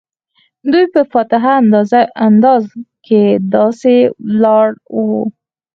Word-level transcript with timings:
دوی 0.71 0.85
په 0.93 1.01
فاتحانه 1.11 1.79
انداز 2.27 2.63
کې 3.05 3.23
داسې 3.53 3.95
ولاړ 4.27 4.67
وو. 5.05 5.21